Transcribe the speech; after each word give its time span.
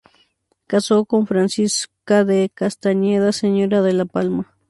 Casó 0.65 1.05
con 1.05 1.27
Francisca 1.27 2.23
de 2.25 2.49
Castañeda, 2.51 3.31
señora 3.31 3.83
de 3.83 3.93
La 3.93 4.05
Palma. 4.05 4.51